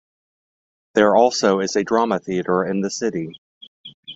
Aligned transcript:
There 0.95 1.15
also 1.15 1.59
is 1.59 1.75
a 1.75 1.83
drama 1.83 2.17
theater 2.17 2.65
in 2.65 2.81
the 2.81 2.89
city. 2.89 3.35